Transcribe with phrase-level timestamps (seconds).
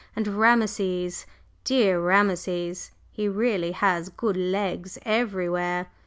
[0.15, 1.27] And Rameses
[1.63, 2.89] dear Rameses!
[3.11, 5.89] He really has good legs everywhere!